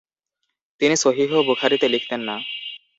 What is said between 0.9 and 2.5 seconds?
সহীহ বুখারীতে লিখতেন না।